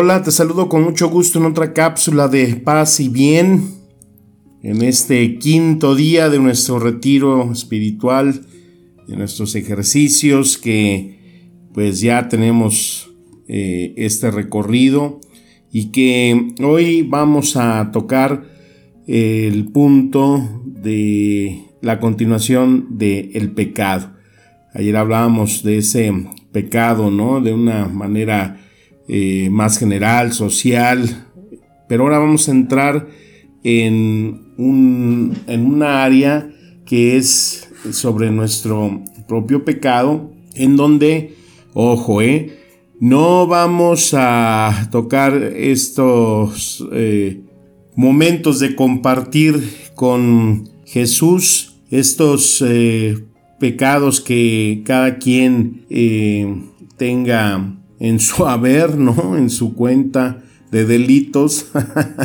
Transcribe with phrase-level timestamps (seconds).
[0.00, 3.64] Hola, te saludo con mucho gusto en otra cápsula de paz y bien.
[4.62, 8.46] En este quinto día de nuestro retiro espiritual,
[9.08, 11.18] de nuestros ejercicios que
[11.74, 13.10] pues ya tenemos
[13.48, 15.20] eh, este recorrido
[15.72, 18.44] y que hoy vamos a tocar
[19.08, 24.12] el punto de la continuación del el pecado.
[24.74, 26.12] Ayer hablábamos de ese
[26.52, 27.40] pecado, ¿no?
[27.40, 28.60] De una manera
[29.10, 31.24] eh, más general, social,
[31.88, 33.08] pero ahora vamos a entrar
[33.64, 36.50] en, un, en una área
[36.84, 41.36] que es sobre nuestro propio pecado, en donde,
[41.72, 42.58] ojo, eh,
[43.00, 47.40] no vamos a tocar estos eh,
[47.96, 52.62] momentos de compartir con Jesús estos
[53.58, 55.86] pecados que cada quien
[56.98, 59.36] tenga en su haber, ¿no?
[59.36, 61.66] En su cuenta de delitos,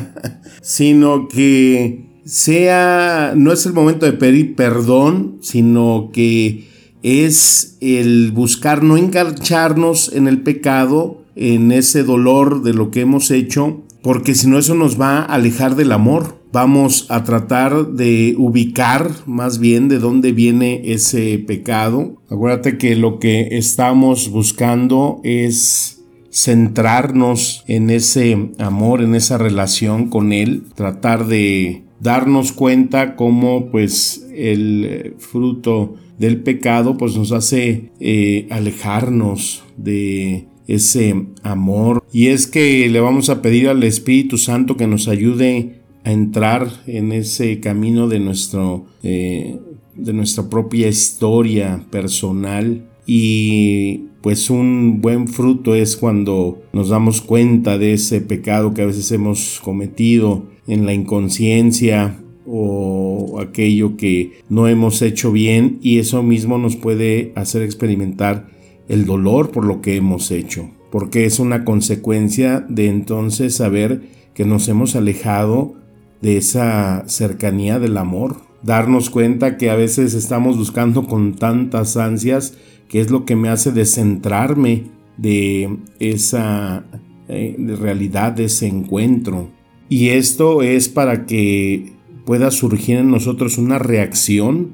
[0.61, 6.67] sino que sea, no es el momento de pedir perdón, sino que
[7.03, 13.29] es el buscar no engancharnos en el pecado, en ese dolor de lo que hemos
[13.31, 18.35] hecho, porque si no eso nos va a alejar del amor vamos a tratar de
[18.37, 22.21] ubicar más bien de dónde viene ese pecado.
[22.29, 30.31] Acuérdate que lo que estamos buscando es centrarnos en ese amor, en esa relación con
[30.31, 38.47] Él, tratar de darnos cuenta cómo pues el fruto del pecado pues nos hace eh,
[38.51, 42.03] alejarnos de ese amor.
[42.11, 46.67] Y es que le vamos a pedir al Espíritu Santo que nos ayude a entrar
[46.87, 49.59] en ese camino de, nuestro, eh,
[49.95, 52.85] de nuestra propia historia personal.
[53.05, 58.85] Y pues un buen fruto es cuando nos damos cuenta de ese pecado que a
[58.85, 66.23] veces hemos cometido en la inconsciencia o aquello que no hemos hecho bien y eso
[66.23, 68.47] mismo nos puede hacer experimentar
[68.93, 74.45] el dolor por lo que hemos hecho, porque es una consecuencia de entonces saber que
[74.45, 75.73] nos hemos alejado
[76.21, 82.53] de esa cercanía del amor, darnos cuenta que a veces estamos buscando con tantas ansias
[82.87, 84.83] que es lo que me hace descentrarme
[85.17, 86.85] de esa
[87.27, 89.49] eh, realidad, de ese encuentro.
[89.89, 91.93] Y esto es para que
[92.25, 94.73] pueda surgir en nosotros una reacción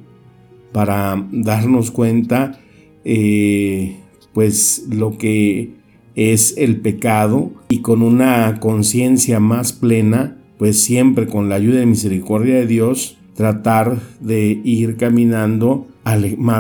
[0.72, 2.60] para darnos cuenta
[3.06, 3.98] eh,
[4.40, 5.72] pues lo que
[6.16, 11.86] es el pecado y con una conciencia más plena pues siempre con la ayuda y
[11.86, 15.88] misericordia de Dios, tratar de ir caminando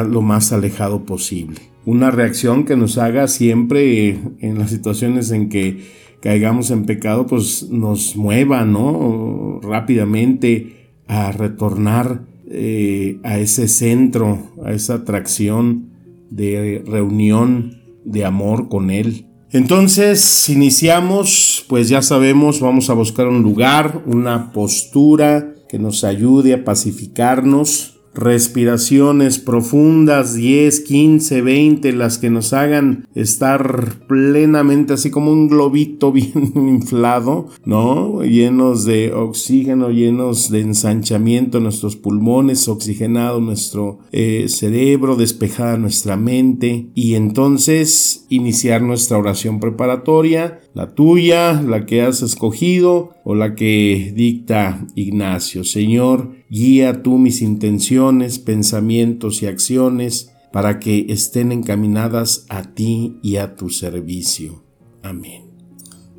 [0.10, 1.62] lo más alejado posible.
[1.86, 5.80] Una reacción que nos haga siempre en las situaciones en que
[6.20, 9.62] caigamos en pecado, pues nos mueva, ¿no?
[9.64, 15.89] Rápidamente a retornar eh, a ese centro, a esa atracción
[16.30, 19.26] de reunión de amor con Él.
[19.52, 26.54] Entonces, iniciamos, pues ya sabemos, vamos a buscar un lugar, una postura que nos ayude
[26.54, 35.32] a pacificarnos respiraciones profundas, 10, 15, 20, las que nos hagan estar plenamente así como
[35.32, 38.24] un globito bien inflado, ¿no?
[38.24, 46.88] Llenos de oxígeno, llenos de ensanchamiento nuestros pulmones, oxigenado nuestro eh, cerebro, despejada nuestra mente
[46.96, 54.12] y entonces iniciar nuestra oración preparatoria, la tuya, la que has escogido o la que
[54.16, 55.64] dicta Ignacio.
[55.64, 63.36] Señor, Guía tú mis intenciones, pensamientos y acciones para que estén encaminadas a ti y
[63.36, 64.64] a tu servicio.
[65.04, 65.44] Amén.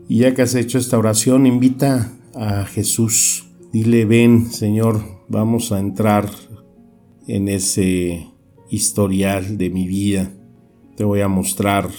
[0.08, 3.48] Y ya que has hecho esta oración, invita a Jesús.
[3.72, 6.30] Dile, ven Señor, vamos a entrar
[7.26, 8.28] en ese
[8.70, 10.32] historial de mi vida.
[10.94, 11.90] Te voy a mostrar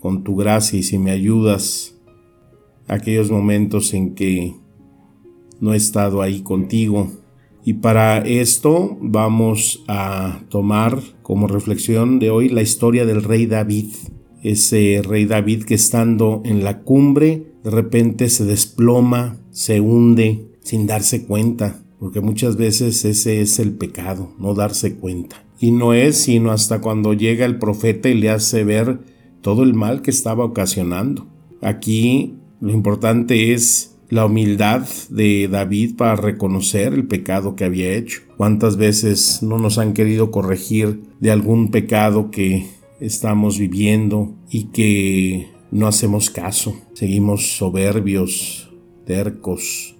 [0.00, 1.95] con tu gracia y si me ayudas
[2.88, 4.54] aquellos momentos en que
[5.60, 7.10] no he estado ahí contigo
[7.66, 13.88] y para esto vamos a tomar como reflexión de hoy la historia del rey David.
[14.44, 20.86] ese rey David que estando en la cumbre de repente se desploma, se hunde sin
[20.86, 25.44] darse cuenta, porque muchas veces ese es el pecado, no darse cuenta.
[25.58, 29.00] Y no es sino hasta cuando llega el profeta y le hace ver
[29.40, 31.26] todo el mal que estaba ocasionando.
[31.60, 38.20] Aquí lo importante es la humildad de David para reconocer el pecado que había hecho.
[38.36, 42.66] ¿Cuántas veces no nos han querido corregir de algún pecado que
[43.00, 46.76] estamos viviendo y que no hacemos caso?
[46.94, 48.70] Seguimos soberbios,
[49.04, 49.96] tercos,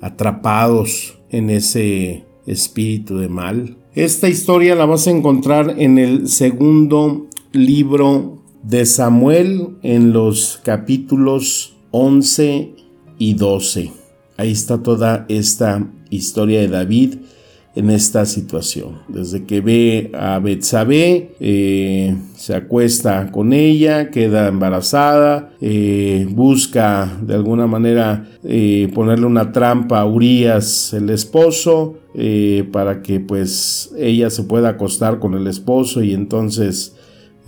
[0.00, 3.76] atrapados en ese espíritu de mal.
[3.94, 11.77] Esta historia la vas a encontrar en el segundo libro de Samuel en los capítulos
[11.90, 12.74] 11
[13.18, 13.92] y 12.
[14.36, 17.14] Ahí está toda esta historia de David
[17.74, 18.98] en esta situación.
[19.06, 27.34] Desde que ve a Betsabé, eh, se acuesta con ella, queda embarazada, eh, busca de
[27.34, 31.98] alguna manera eh, ponerle una trampa a Urias, el esposo,
[32.72, 36.96] para que pues ella se pueda acostar con el esposo y entonces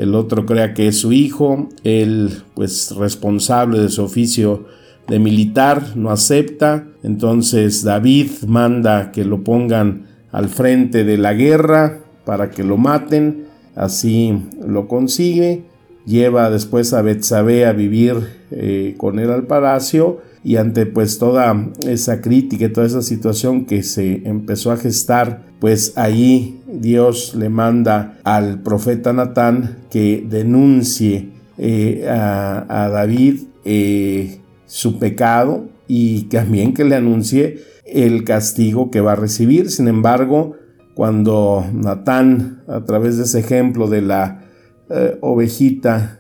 [0.00, 4.64] el otro crea que es su hijo, él pues responsable de su oficio
[5.08, 12.00] de militar no acepta, entonces David manda que lo pongan al frente de la guerra
[12.24, 13.44] para que lo maten,
[13.74, 15.64] así lo consigue,
[16.06, 18.16] lleva después a Betsabé a vivir
[18.50, 20.18] eh, con él al palacio.
[20.42, 25.42] Y ante pues toda esa crítica y toda esa situación que se empezó a gestar,
[25.58, 34.98] pues ahí Dios le manda al profeta Natán que denuncie eh, a, David eh, su
[34.98, 39.70] pecado y también que le anuncie el castigo que va a recibir.
[39.70, 40.56] Sin embargo,
[40.94, 44.44] cuando Natán, a través de ese ejemplo de la
[44.88, 46.16] eh, ovejita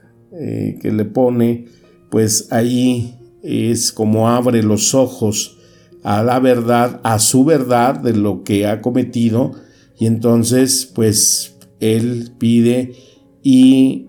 [0.80, 1.66] que le pone,
[2.08, 5.58] pues ahí es como abre los ojos
[6.02, 9.52] a la verdad, a su verdad de lo que ha cometido,
[10.00, 12.94] y entonces pues él pide
[13.42, 14.08] y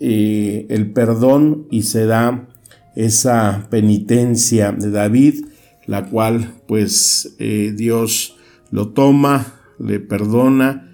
[0.00, 2.48] eh, el perdón y se da
[2.94, 5.44] esa penitencia de David
[5.86, 8.36] la cual pues eh, Dios
[8.70, 10.88] lo toma, le perdona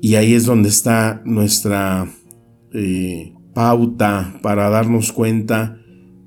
[0.00, 2.08] y ahí es donde está nuestra
[2.72, 5.78] eh, pauta para darnos cuenta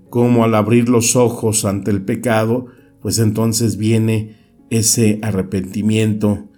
[0.09, 2.67] cómo al abrir los ojos ante el pecado,
[3.01, 4.37] pues entonces viene
[4.69, 6.49] ese arrepentimiento,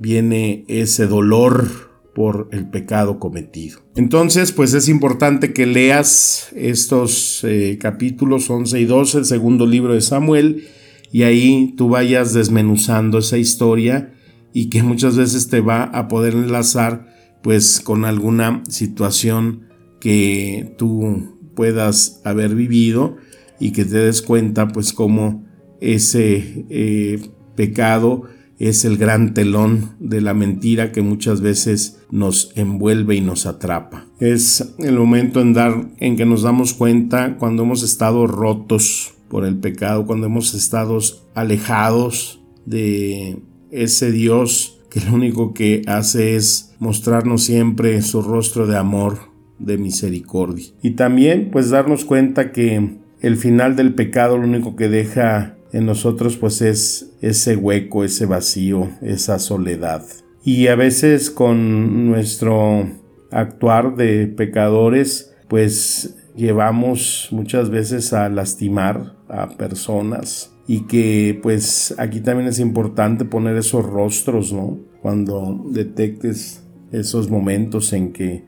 [0.00, 3.80] viene ese dolor por el pecado cometido.
[3.94, 9.94] Entonces, pues es importante que leas estos eh, capítulos 11 y 12, el segundo libro
[9.94, 10.64] de Samuel,
[11.12, 14.14] y ahí tú vayas desmenuzando esa historia
[14.52, 17.06] y que muchas veces te va a poder enlazar
[17.42, 19.68] pues con alguna situación
[20.00, 23.16] que tú puedas haber vivido
[23.60, 25.46] y que te des cuenta pues cómo
[25.80, 27.20] ese eh,
[27.56, 28.24] pecado
[28.58, 34.06] es el gran telón de la mentira que muchas veces nos envuelve y nos atrapa.
[34.20, 39.44] Es el momento en dar en que nos damos cuenta cuando hemos estado rotos por
[39.44, 40.98] el pecado, cuando hemos estado
[41.34, 43.38] alejados de
[43.70, 49.18] ese Dios que lo único que hace es mostrarnos siempre su rostro de amor,
[49.58, 50.66] de misericordia.
[50.82, 55.86] Y también pues darnos cuenta que el final del pecado lo único que deja en
[55.86, 60.04] nosotros pues es ese hueco, ese vacío, esa soledad.
[60.44, 62.88] Y a veces con nuestro
[63.30, 72.20] actuar de pecadores pues llevamos muchas veces a lastimar a personas y que pues aquí
[72.20, 74.78] también es importante poner esos rostros, ¿no?
[75.02, 78.46] Cuando detectes esos momentos en que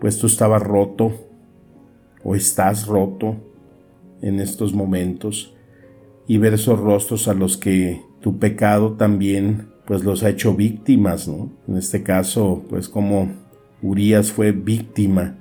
[0.00, 1.12] pues tú estabas roto
[2.24, 3.36] o estás roto
[4.22, 5.54] en estos momentos
[6.30, 11.26] y ver esos rostros a los que tu pecado también pues los ha hecho víctimas,
[11.26, 11.50] ¿no?
[11.66, 13.32] En este caso pues como
[13.82, 15.38] Urias fue víctima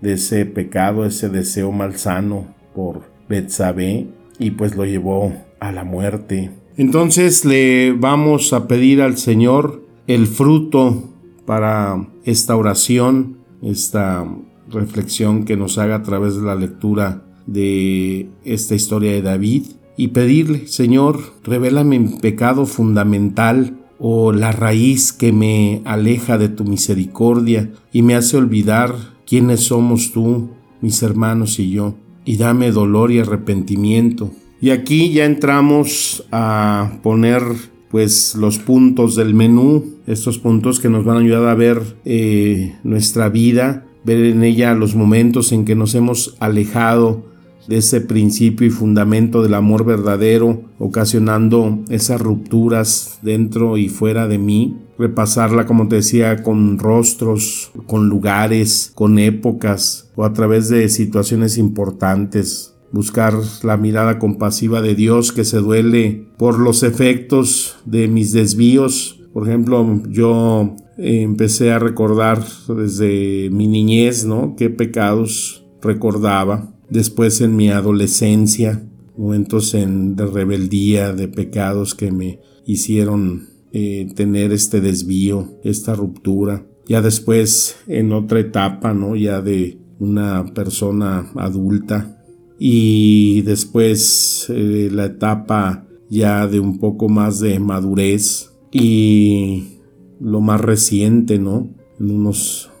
[0.00, 4.08] de ese pecado, ese deseo malsano por Betsabé
[4.40, 6.50] y pues lo llevó a la muerte.
[6.76, 11.04] Entonces le vamos a pedir al Señor el fruto
[11.46, 14.26] para esta oración, esta
[14.68, 20.08] reflexión que nos haga a través de la lectura de esta historia de David y
[20.08, 27.70] pedirle, Señor, revélame mi pecado fundamental o la raíz que me aleja de tu misericordia
[27.92, 28.94] y me hace olvidar
[29.26, 31.94] quiénes somos tú, mis hermanos y yo,
[32.24, 34.32] y dame dolor y arrepentimiento.
[34.60, 37.42] Y aquí ya entramos a poner
[37.90, 42.74] pues los puntos del menú, estos puntos que nos van a ayudar a ver eh,
[42.82, 47.24] nuestra vida ver en ella los momentos en que nos hemos alejado
[47.66, 54.38] de ese principio y fundamento del amor verdadero, ocasionando esas rupturas dentro y fuera de
[54.38, 54.78] mí.
[54.98, 61.58] Repasarla, como te decía, con rostros, con lugares, con épocas o a través de situaciones
[61.58, 62.74] importantes.
[62.92, 69.20] Buscar la mirada compasiva de Dios que se duele por los efectos de mis desvíos.
[69.32, 74.54] Por ejemplo, yo empecé a recordar desde mi niñez, ¿no?
[74.56, 82.40] Qué pecados recordaba después en mi adolescencia, momentos en, de rebeldía, de pecados que me
[82.66, 86.66] hicieron eh, tener este desvío, esta ruptura.
[86.86, 89.16] Ya después en otra etapa, ¿no?
[89.16, 92.22] Ya de una persona adulta.
[92.58, 98.52] Y después eh, la etapa ya de un poco más de madurez.
[98.70, 99.78] Y
[100.20, 101.70] lo más reciente, ¿no?
[101.98, 102.71] En unos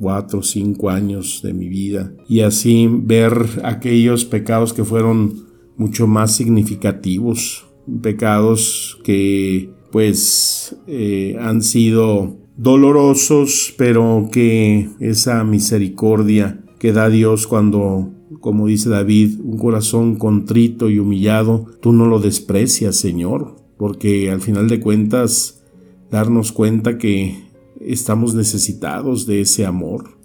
[0.00, 2.12] cuatro o cinco años de mi vida.
[2.28, 7.66] Y así ver aquellos pecados que fueron mucho más significativos,
[8.02, 18.10] pecados que pues eh, han sido dolorosos, pero que esa misericordia que da Dios cuando,
[18.40, 24.40] como dice David, un corazón contrito y humillado, tú no lo desprecias, Señor, porque al
[24.40, 25.62] final de cuentas
[26.10, 27.49] darnos cuenta que
[27.80, 30.18] estamos necesitados de ese amor.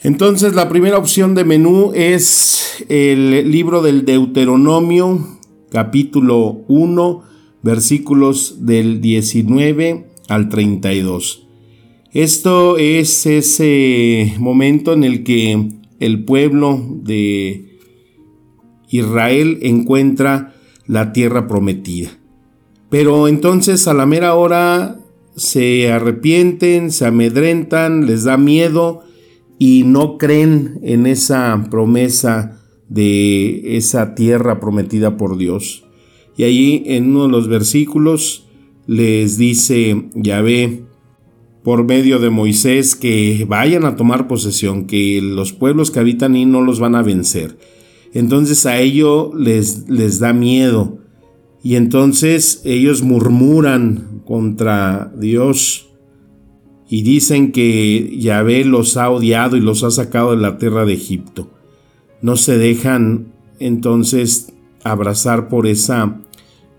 [0.00, 5.38] Entonces la primera opción de menú es el libro del Deuteronomio,
[5.70, 7.22] capítulo 1,
[7.62, 11.46] versículos del 19 al 32.
[12.12, 17.78] Esto es ese momento en el que el pueblo de
[18.88, 20.54] Israel encuentra
[20.86, 22.10] la tierra prometida.
[22.90, 25.00] Pero entonces a la mera hora
[25.36, 29.02] se arrepienten, se amedrentan, les da miedo
[29.58, 35.84] y no creen en esa promesa de esa tierra prometida por Dios.
[36.36, 38.46] Y allí en uno de los versículos
[38.86, 40.84] les dice Yahvé
[41.62, 46.44] por medio de Moisés que vayan a tomar posesión, que los pueblos que habitan ahí
[46.44, 47.56] no los van a vencer.
[48.12, 50.98] Entonces a ello les, les da miedo
[51.64, 55.88] y entonces ellos murmuran contra Dios
[56.90, 60.92] y dicen que Yahvé los ha odiado y los ha sacado de la tierra de
[60.92, 61.48] Egipto.
[62.20, 64.52] No se dejan entonces
[64.82, 66.20] abrazar por esa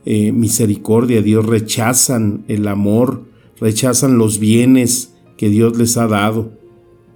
[0.06, 1.24] eh, misericordia.
[1.24, 3.24] Dios rechazan el amor,
[3.60, 6.52] rechazan los bienes que Dios les ha dado.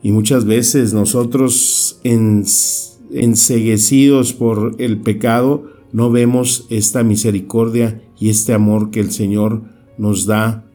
[0.01, 8.91] Y muchas veces nosotros enseguecidos por el pecado, no vemos esta misericordia y este amor
[8.91, 9.63] que el Señor
[9.97, 10.65] nos da.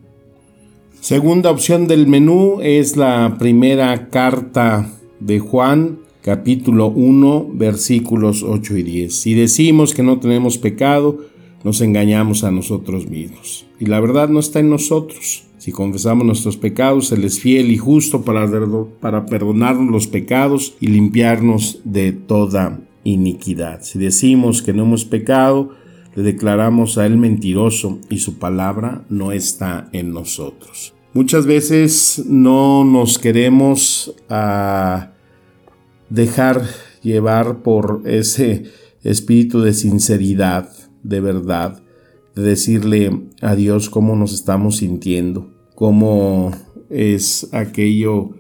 [1.01, 4.91] Segunda opción del menú es la primera carta
[5.21, 9.15] de Juan, capítulo 1, versículos 8 y 10.
[9.15, 11.19] Si decimos que no tenemos pecado,
[11.63, 13.67] nos engañamos a nosotros mismos.
[13.79, 15.45] Y la verdad no está en nosotros.
[15.59, 18.47] Si confesamos nuestros pecados, Él es fiel y justo para,
[19.01, 23.83] para perdonarnos los pecados y limpiarnos de toda iniquidad.
[23.83, 25.71] Si decimos que no hemos pecado,
[26.15, 30.95] le declaramos a Él mentiroso y su palabra no está en nosotros.
[31.13, 35.13] Muchas veces no nos queremos ah,
[36.11, 36.63] dejar
[37.03, 38.65] llevar por ese
[39.03, 40.71] espíritu de sinceridad,
[41.03, 41.83] de verdad,
[42.35, 46.51] de decirle a Dios cómo nos estamos sintiendo, cómo
[46.91, 48.31] es aquello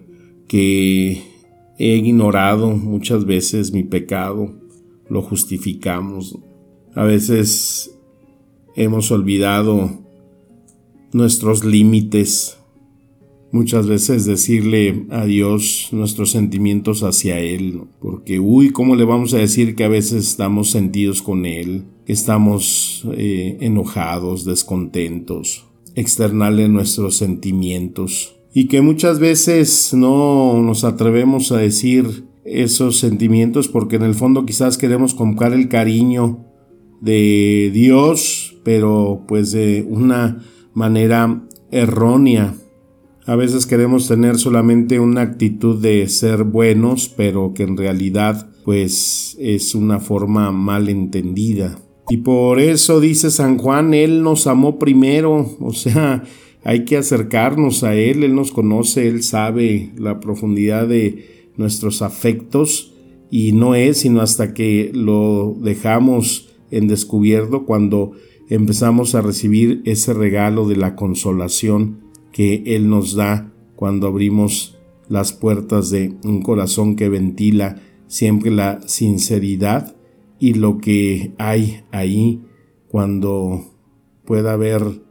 [0.48, 1.33] que
[1.78, 4.54] He ignorado muchas veces mi pecado,
[5.08, 6.38] lo justificamos.
[6.94, 7.90] A veces
[8.76, 9.90] hemos olvidado
[11.12, 12.58] nuestros límites.
[13.50, 19.38] Muchas veces decirle a Dios nuestros sentimientos hacia Él, porque uy, ¿cómo le vamos a
[19.38, 27.16] decir que a veces estamos sentidos con Él, que estamos eh, enojados, descontentos, externarle nuestros
[27.16, 28.33] sentimientos?
[28.54, 34.46] Y que muchas veces no nos atrevemos a decir esos sentimientos porque en el fondo
[34.46, 36.46] quizás queremos convocar el cariño
[37.00, 41.42] de Dios, pero pues de una manera
[41.72, 42.54] errónea.
[43.26, 49.36] A veces queremos tener solamente una actitud de ser buenos, pero que en realidad pues
[49.40, 51.76] es una forma mal entendida.
[52.08, 56.22] Y por eso dice San Juan, Él nos amó primero, o sea,
[56.64, 62.94] hay que acercarnos a Él, Él nos conoce, Él sabe la profundidad de nuestros afectos
[63.30, 68.12] y no es sino hasta que lo dejamos en descubierto cuando
[68.48, 72.00] empezamos a recibir ese regalo de la consolación
[72.32, 74.78] que Él nos da cuando abrimos
[75.08, 79.96] las puertas de un corazón que ventila siempre la sinceridad
[80.38, 82.40] y lo que hay ahí
[82.88, 83.64] cuando
[84.24, 85.03] pueda haber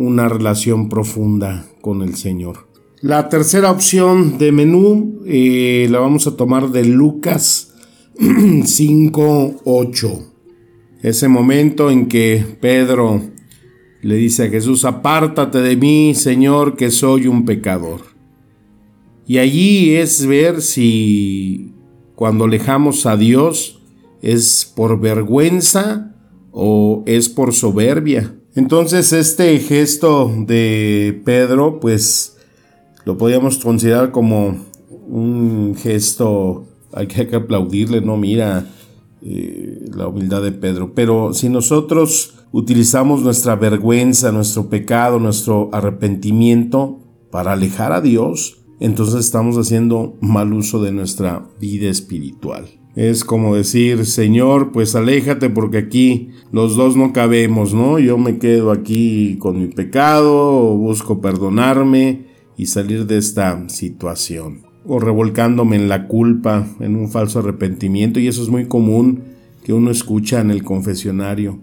[0.00, 2.70] una relación profunda con el Señor.
[3.02, 7.74] La tercera opción de menú eh, la vamos a tomar de Lucas
[8.18, 10.26] 5.8.
[11.02, 13.20] Ese momento en que Pedro
[14.00, 18.00] le dice a Jesús, apártate de mí, Señor, que soy un pecador.
[19.26, 21.74] Y allí es ver si
[22.14, 23.82] cuando alejamos a Dios
[24.22, 26.16] es por vergüenza
[26.52, 28.39] o es por soberbia.
[28.54, 32.36] Entonces este gesto de Pedro, pues
[33.04, 34.56] lo podríamos considerar como
[35.08, 38.66] un gesto, hay que aplaudirle, no mira
[39.22, 46.98] eh, la humildad de Pedro, pero si nosotros utilizamos nuestra vergüenza, nuestro pecado, nuestro arrepentimiento
[47.30, 52.79] para alejar a Dios, entonces estamos haciendo mal uso de nuestra vida espiritual.
[53.00, 57.98] Es como decir, Señor, pues aléjate porque aquí los dos no cabemos, ¿no?
[57.98, 62.26] Yo me quedo aquí con mi pecado, busco perdonarme
[62.58, 64.66] y salir de esta situación.
[64.84, 69.22] O revolcándome en la culpa, en un falso arrepentimiento, y eso es muy común
[69.64, 71.58] que uno escucha en el confesionario.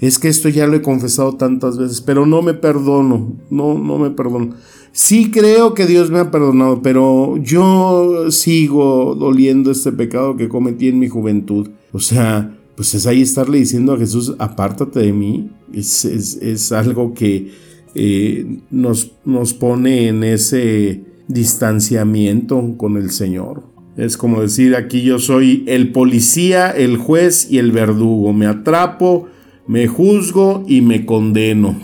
[0.00, 3.98] Es que esto ya lo he confesado tantas veces, pero no me perdono, no, no
[3.98, 4.54] me perdono.
[4.98, 10.88] Sí creo que Dios me ha perdonado, pero yo sigo doliendo este pecado que cometí
[10.88, 11.68] en mi juventud.
[11.92, 15.50] O sea, pues es ahí estarle diciendo a Jesús, apártate de mí.
[15.72, 17.52] Es, algo que
[17.94, 23.62] eh, nos, nos pone en ese distanciamiento con el Señor.
[23.96, 28.32] Es como decir, aquí yo soy el policía, el juez y el verdugo.
[28.32, 29.28] Me atrapo,
[29.68, 31.78] me juzgo y me condeno.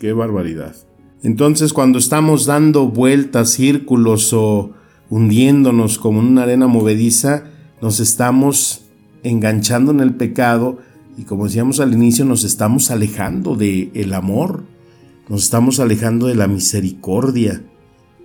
[0.00, 0.83] qué barbaridad.
[1.24, 4.72] Entonces cuando estamos dando vueltas, círculos o
[5.08, 7.44] hundiéndonos como en una arena movediza,
[7.80, 8.82] nos estamos
[9.22, 10.78] enganchando en el pecado
[11.16, 14.64] y como decíamos al inicio, nos estamos alejando del el amor,
[15.30, 17.62] nos estamos alejando de la misericordia,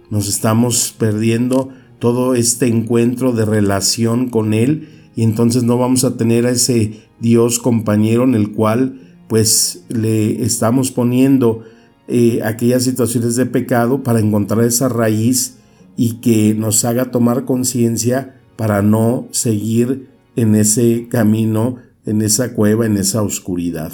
[0.09, 6.17] nos estamos perdiendo todo este encuentro de relación con Él y entonces no vamos a
[6.17, 11.63] tener a ese Dios compañero en el cual pues le estamos poniendo
[12.09, 15.57] eh, aquellas situaciones de pecado para encontrar esa raíz
[15.95, 22.87] y que nos haga tomar conciencia para no seguir en ese camino, en esa cueva,
[22.87, 23.93] en esa oscuridad.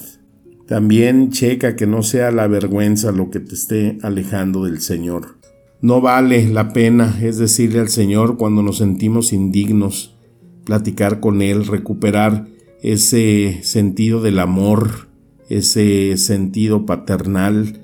[0.66, 5.38] También checa que no sea la vergüenza lo que te esté alejando del Señor.
[5.82, 10.16] No vale la pena, es decirle al Señor cuando nos sentimos indignos,
[10.64, 12.48] platicar con Él, recuperar
[12.82, 15.10] ese sentido del amor,
[15.50, 17.82] ese sentido paternal,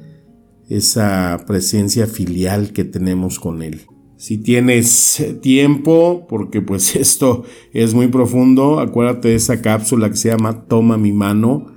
[0.72, 3.82] esa presencia filial que tenemos con Él.
[4.16, 10.30] Si tienes tiempo, porque pues esto es muy profundo, acuérdate de esa cápsula que se
[10.30, 11.74] llama Toma mi mano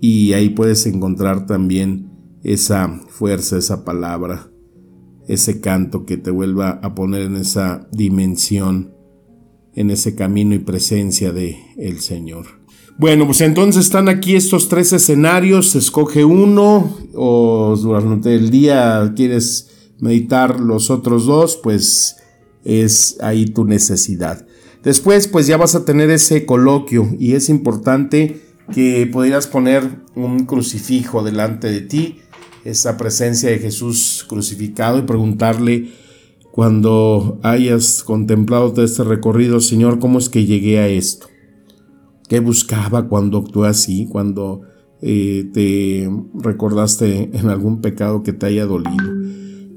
[0.00, 2.10] y ahí puedes encontrar también
[2.42, 4.50] esa fuerza, esa palabra,
[5.26, 8.92] ese canto que te vuelva a poner en esa dimensión,
[9.74, 12.63] en ese camino y presencia de el Señor.
[12.96, 19.70] Bueno, pues entonces están aquí estos tres escenarios, escoge uno o durante el día quieres
[19.98, 22.16] meditar los otros dos, pues
[22.64, 24.46] es ahí tu necesidad.
[24.84, 28.40] Después pues ya vas a tener ese coloquio y es importante
[28.72, 32.20] que pudieras poner un crucifijo delante de ti,
[32.64, 35.90] esa presencia de Jesús crucificado y preguntarle
[36.52, 41.26] cuando hayas contemplado todo este recorrido, Señor, ¿cómo es que llegué a esto?
[42.28, 44.06] ¿Qué buscaba cuando actué así?
[44.06, 44.62] Cuando
[45.02, 49.12] eh, te recordaste en algún pecado que te haya dolido.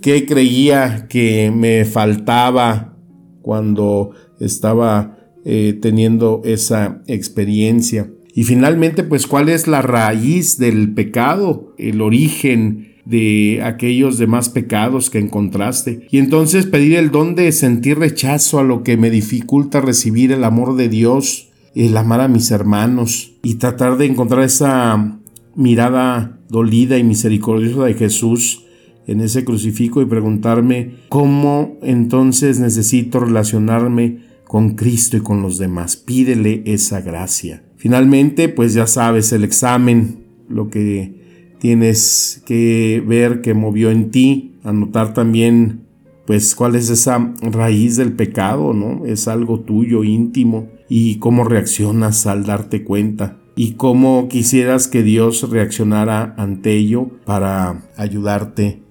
[0.01, 2.97] ¿Qué creía que me faltaba
[3.41, 8.10] cuando estaba eh, teniendo esa experiencia?
[8.33, 11.73] Y finalmente, pues, ¿cuál es la raíz del pecado?
[11.77, 16.07] El origen de aquellos demás pecados que encontraste.
[16.12, 20.43] Y entonces pedir el don de sentir rechazo a lo que me dificulta recibir el
[20.43, 21.46] amor de Dios
[21.85, 25.19] el amar a mis hermanos y tratar de encontrar esa
[25.55, 28.65] mirada dolida y misericordiosa de Jesús
[29.05, 35.97] en ese crucifijo y preguntarme cómo entonces necesito relacionarme con Cristo y con los demás.
[35.97, 37.63] Pídele esa gracia.
[37.75, 44.55] Finalmente, pues ya sabes, el examen, lo que tienes que ver que movió en ti,
[44.63, 45.81] anotar también
[46.25, 49.05] pues cuál es esa raíz del pecado, ¿no?
[49.05, 55.50] Es algo tuyo, íntimo, y cómo reaccionas al darte cuenta y cómo quisieras que Dios
[55.50, 58.84] reaccionara ante ello para ayudarte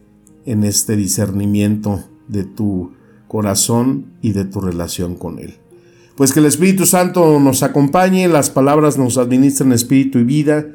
[0.44, 2.92] en este discernimiento de tu
[3.28, 5.54] corazón y de tu relación con Él.
[6.16, 10.66] Pues que el Espíritu Santo nos acompañe, las palabras nos administren espíritu y vida.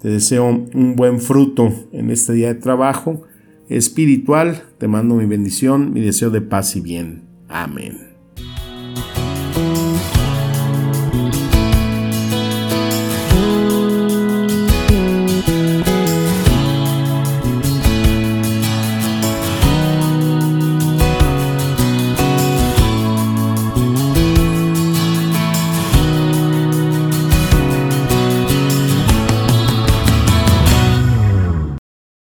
[0.00, 3.22] Te deseo un buen fruto en este día de trabajo
[3.68, 4.62] espiritual.
[4.78, 7.24] Te mando mi bendición, mi deseo de paz y bien.
[7.48, 8.05] Amén.